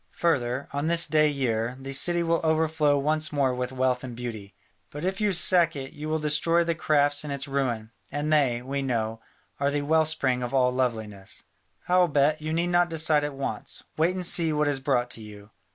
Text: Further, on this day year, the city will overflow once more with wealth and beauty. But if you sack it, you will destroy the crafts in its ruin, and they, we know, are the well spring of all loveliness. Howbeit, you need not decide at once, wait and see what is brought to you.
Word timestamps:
Further, 0.13 0.67
on 0.73 0.87
this 0.87 1.05
day 1.05 1.29
year, 1.29 1.77
the 1.79 1.93
city 1.93 2.23
will 2.23 2.41
overflow 2.43 2.97
once 2.97 3.31
more 3.31 3.53
with 3.53 3.71
wealth 3.71 4.03
and 4.03 4.15
beauty. 4.15 4.55
But 4.89 5.05
if 5.05 5.21
you 5.21 5.31
sack 5.31 5.75
it, 5.75 5.93
you 5.93 6.09
will 6.09 6.17
destroy 6.17 6.63
the 6.63 6.73
crafts 6.73 7.23
in 7.23 7.29
its 7.29 7.47
ruin, 7.47 7.91
and 8.11 8.33
they, 8.33 8.63
we 8.63 8.81
know, 8.81 9.19
are 9.59 9.69
the 9.69 9.83
well 9.83 10.05
spring 10.05 10.41
of 10.41 10.55
all 10.55 10.71
loveliness. 10.71 11.43
Howbeit, 11.83 12.41
you 12.41 12.51
need 12.51 12.71
not 12.73 12.89
decide 12.89 13.23
at 13.23 13.35
once, 13.35 13.83
wait 13.95 14.15
and 14.15 14.25
see 14.25 14.51
what 14.51 14.67
is 14.67 14.79
brought 14.79 15.11
to 15.11 15.21
you. 15.21 15.51